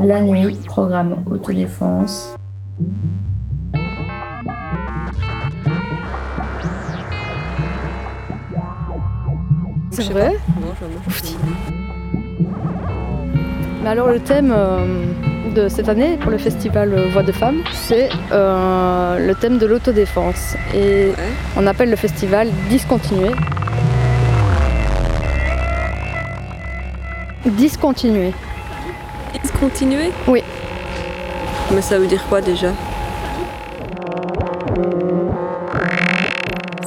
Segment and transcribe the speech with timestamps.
[0.00, 2.36] La nuit, programme autodéfense.
[9.90, 10.36] C'est vrai
[13.82, 15.06] Mais alors le thème euh,
[15.54, 20.56] de cette année pour le festival Voix de Femmes, c'est euh, le thème de l'autodéfense.
[20.74, 21.12] Et
[21.56, 23.32] on appelle le festival Discontinuer.
[27.46, 28.32] Discontinuer.
[29.42, 30.42] Discontinuer Oui.
[31.72, 32.72] Mais ça veut dire quoi déjà?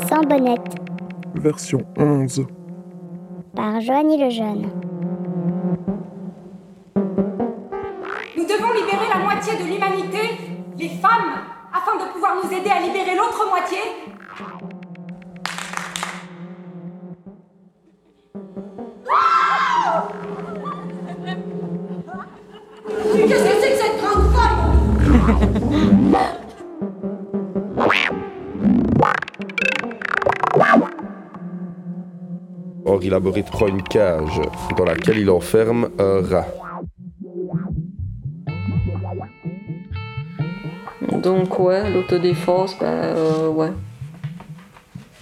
[0.08, 0.76] Sans bonnette,
[1.36, 2.45] Version 11.
[3.55, 4.70] par Joanie Lejeune.
[8.36, 10.38] Nous devons libérer la moitié de l'humanité,
[10.78, 11.39] les femmes,
[11.73, 13.78] afin de pouvoir nous aider à libérer l'autre moitié.
[32.86, 34.42] Or, il abrite une cage
[34.75, 36.47] dans laquelle il enferme un rat.
[41.22, 43.72] Donc ouais, l'autodéfense, bah euh, ouais.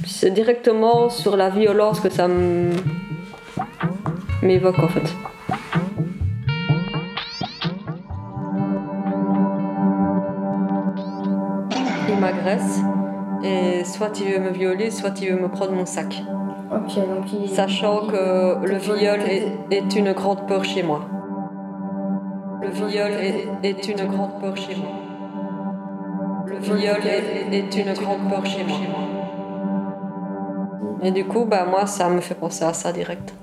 [0.06, 2.30] C'est directement sur la violence que ça
[4.42, 5.14] m'évoque en fait.
[12.28, 12.82] M'agresse
[13.44, 16.24] et soit il veut me violer, soit il veut me prendre mon sac.
[16.72, 17.50] Ok, donc il.
[17.50, 21.02] Sachant que le viol est, est une grande peur chez moi.
[22.62, 24.92] Le viol est, est une grande peur chez moi.
[26.48, 28.80] Le viol est, est une grande peur chez moi.
[31.04, 33.34] Et du coup, bah moi, ça me fait penser à ça direct.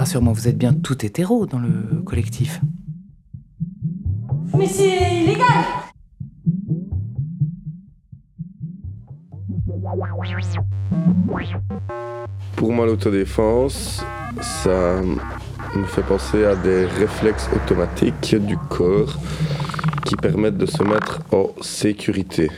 [0.00, 2.62] Rassure-moi, vous êtes bien tout hétéro dans le collectif.
[4.56, 5.46] Mais c'est illégal
[12.56, 14.02] Pour moi, l'autodéfense,
[14.40, 15.02] ça
[15.76, 19.18] me fait penser à des réflexes automatiques du corps
[20.06, 22.50] qui permettent de se mettre en sécurité.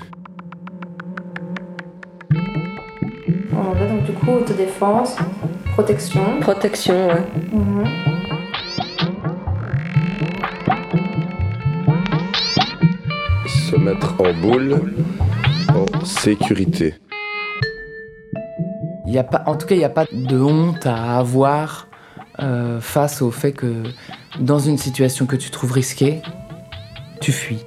[3.53, 5.17] En vrai, donc du coup, autodéfense,
[5.73, 6.41] protection.
[6.41, 7.25] Protection, ouais.
[7.53, 7.87] Mhm.
[13.47, 14.95] Se mettre en boule
[15.69, 16.95] en sécurité.
[19.07, 21.89] Il y a pas, en tout cas, il n'y a pas de honte à avoir
[22.41, 23.83] euh, face au fait que
[24.39, 26.21] dans une situation que tu trouves risquée,
[27.21, 27.65] tu fuis.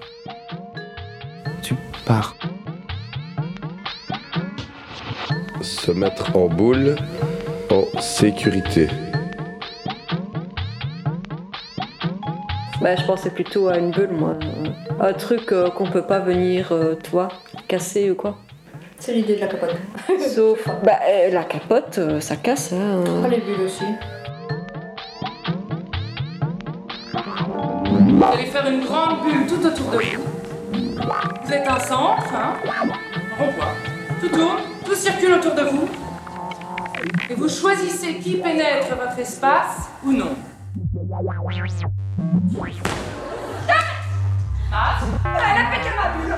[1.64, 2.36] Tu pars.
[5.62, 6.96] Se mettre en boule
[7.76, 8.88] en sécurité.
[12.82, 14.38] Bah, je pensais plutôt à une bulle, moi.
[15.00, 17.30] Un truc euh, qu'on peut pas venir, euh, toi,
[17.68, 18.38] casser ou quoi.
[19.00, 19.76] C'est l'idée de la capote.
[20.20, 23.04] Sauf, bah, euh, la capote, euh, ça casse, hein.
[23.22, 23.84] Pas les bulles aussi.
[27.14, 30.24] Vous allez faire une grande bulle tout autour de vous.
[31.44, 32.54] Vous êtes un centre, hein
[33.38, 33.74] rond-point.
[34.22, 35.90] Tout tourne, tout circule autour de vous.
[37.30, 40.36] Et vous choisissez qui pénètre votre espace ou non.
[44.72, 46.36] Ah, elle a pété ma bulle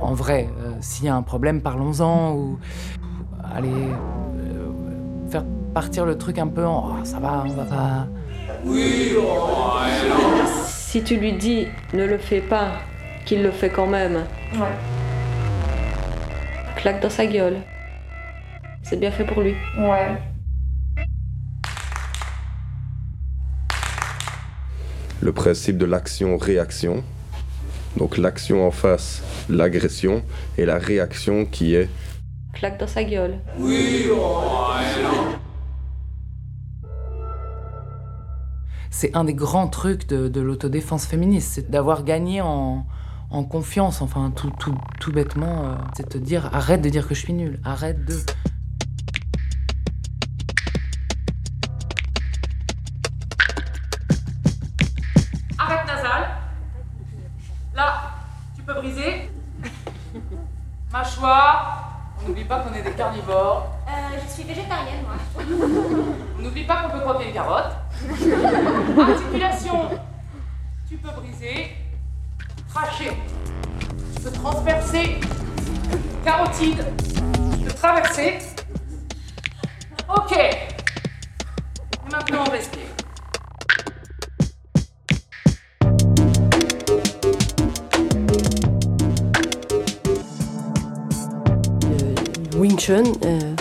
[0.00, 2.58] En vrai, euh, s'il y a un problème, parlons-en ou
[3.54, 4.70] allez euh,
[5.30, 8.06] faire partir le truc un peu en Oh, ça va, on va pas.
[10.66, 12.72] Si tu lui dis ne le fais pas,
[13.24, 14.24] qu'il le fait quand même,
[14.54, 14.95] Ouais.
[16.86, 17.62] Claque dans sa gueule.
[18.84, 19.56] C'est bien fait pour lui.
[19.76, 20.16] Ouais.
[25.20, 27.02] Le principe de l'action-réaction.
[27.96, 30.22] Donc l'action en face, l'agression,
[30.58, 31.88] et la réaction qui est
[32.54, 33.40] Claque dans sa gueule.
[38.90, 42.86] C'est un des grands trucs de, de l'autodéfense féministe, c'est d'avoir gagné en,
[43.30, 47.06] en confiance, enfin tout, tout, tout bêtement, euh, c'est de te dire arrête de dire
[47.06, 48.14] que je suis nulle, arrête de.
[55.58, 56.28] Arrête nasal.
[57.74, 58.10] Là,
[58.54, 59.30] tu peux briser.
[60.92, 61.82] Mâchoire.
[62.22, 63.70] On n'oublie pas qu'on est des carnivores.
[63.88, 65.16] Euh, je suis végétarienne, moi.
[66.38, 67.72] On n'oublie pas qu'on peut croquer une carotte.
[68.98, 69.90] Articulation.
[70.88, 71.85] Tu peux briser.
[72.76, 73.16] Cracher.
[74.22, 75.20] de transpercer.
[76.22, 76.84] Carotide,
[77.64, 78.34] de traverser.
[80.14, 80.32] Ok.
[80.36, 80.58] Et
[82.12, 82.82] maintenant, on respire.
[92.52, 93.54] Le Wing Chun, euh,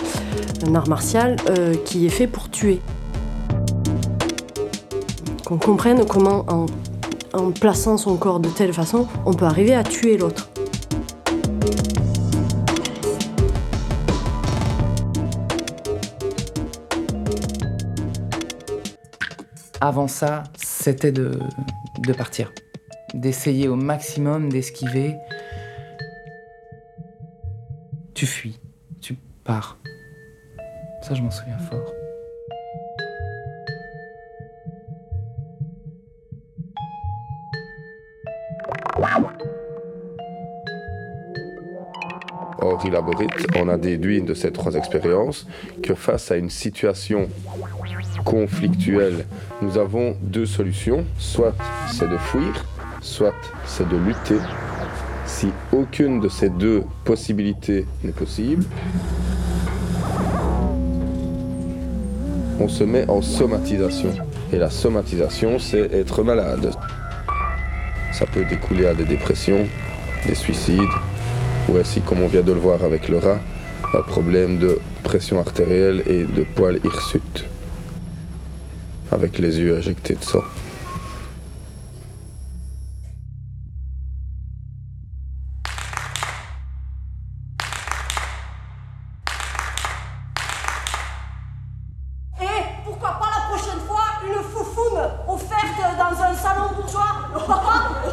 [0.68, 2.82] un art martial euh, qui est fait pour tuer.
[5.46, 6.66] Qu'on comprenne comment, en,
[7.36, 10.50] en plaçant son corps de telle façon, on peut arriver à tuer l'autre.
[19.82, 21.38] Avant ça, c'était de,
[22.18, 22.52] partir.
[23.14, 25.16] D'essayer au maximum d'esquiver.
[28.14, 28.60] Tu fuis,
[29.02, 29.78] tu pars.
[31.02, 32.05] Ça, je m'en souviens fort.
[43.57, 45.48] On a déduit de ces trois expériences
[45.81, 47.30] que face à une situation
[48.24, 49.25] conflictuelle,
[49.62, 51.06] nous avons deux solutions.
[51.18, 51.56] Soit
[51.92, 52.66] c'est de fuir,
[53.01, 53.33] soit
[53.66, 54.38] c'est de lutter.
[55.25, 58.63] Si aucune de ces deux possibilités n'est possible,
[62.60, 64.10] on se met en somatisation.
[64.54, 66.71] Et la somatisation, c'est être malade.
[68.12, 69.68] Ça peut découler à des dépressions,
[70.25, 70.81] des suicides,
[71.70, 73.40] ou ainsi, comme on vient de le voir avec le rat,
[73.94, 77.46] un problème de pression artérielle et de poils hirsutes,
[79.12, 80.44] avec les yeux injectés de sang.
[92.42, 92.46] Et
[92.84, 98.04] pourquoi pas la prochaine fois une foufoune offerte dans un salon bourgeois?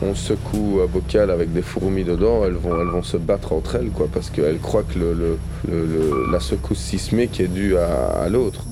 [0.00, 3.74] On secoue un bocal avec des fourmis dedans, elles vont, elles vont se battre entre
[3.74, 5.36] elles, quoi, parce qu'elles croient que
[6.30, 8.62] la secousse sismique est due à, l'autre.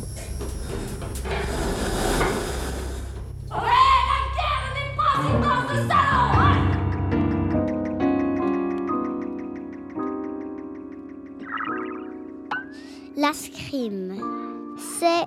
[13.16, 14.14] L'escrime,
[15.00, 15.26] c'est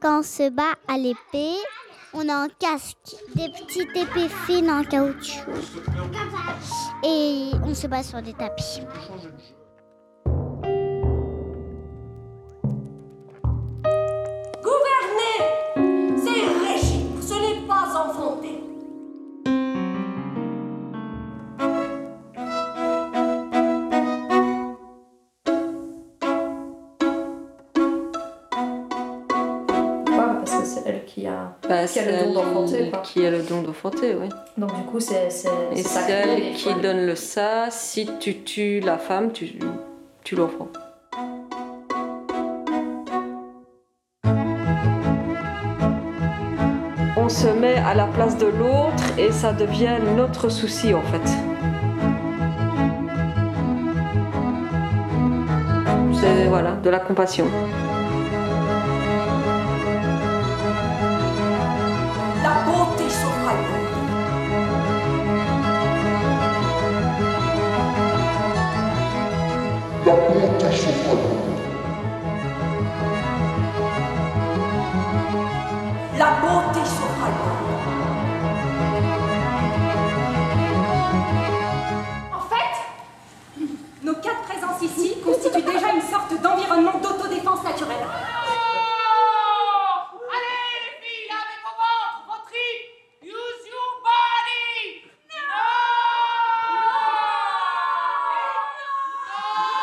[0.00, 1.56] quand on se bat à l'épée,
[2.16, 2.96] on a un casque,
[3.34, 5.50] des petites épées fines en caoutchouc.
[7.04, 8.80] Et on se bat sur des tapis.
[31.68, 32.92] Bah, qui a c'est le don d'enfanter.
[33.02, 34.28] Qui a le don d'enfanter, oui.
[34.56, 37.68] Donc du coup, c'est Et c'est c'est sacré, elle et qui donne le ça.
[37.70, 39.58] Si tu tues la femme, tu
[40.22, 40.68] tues l'enfant.
[47.16, 51.28] On se met à la place de l'autre et ça devient notre souci en fait.
[56.20, 57.46] C'est voilà, de la compassion.
[70.76, 71.35] La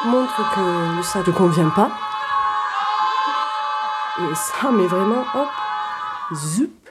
[0.06, 1.92] montre que ça ne convient pas.
[4.20, 5.50] Et ça, mais vraiment, hop,
[6.34, 6.90] zup.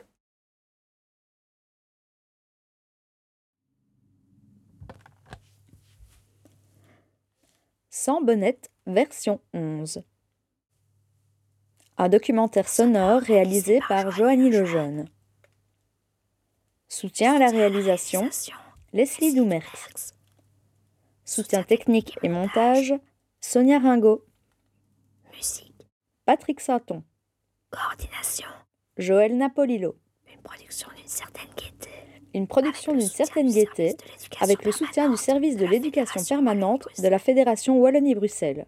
[7.91, 10.03] Sans bonnette, version 11.
[11.99, 15.07] Un documentaire sonore réalisé par Joanny Lejeune.
[16.89, 18.29] Soutien à la réalisation,
[18.93, 20.15] Leslie Doumerx.
[21.33, 22.93] Soutien technique et montage,
[23.41, 24.23] Sonia Ringot.
[25.35, 25.89] Musique,
[26.27, 27.05] Patrick Saton.
[27.71, 28.49] coordination,
[28.99, 29.97] Joël Napolilo.
[30.31, 31.89] une production d'une certaine gaieté.
[32.35, 33.97] Une production d'une certaine gaieté
[34.41, 38.67] avec le soutien du service de l'éducation permanente de la Fédération Wallonie-Bruxelles.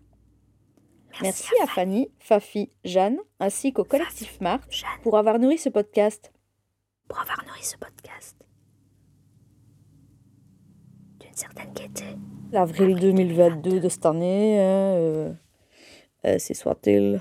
[1.21, 6.33] Merci, à Fanny, Fafi, Jeanne, ainsi qu'au collectif Marche pour avoir nourri ce podcast.
[7.09, 8.44] Pour avoir nourri ce podcast.
[11.35, 12.05] Certaine gaieté.
[12.53, 15.33] L'avril 2022 de cette année, hein, euh,
[16.26, 17.21] euh, c'est soit-il